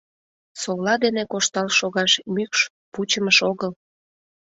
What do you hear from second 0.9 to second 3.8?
дене коштал шогаш мӱкш-пучымыш огыл.